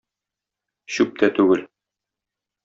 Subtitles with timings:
[0.95, 1.63] Чүп тә түгел.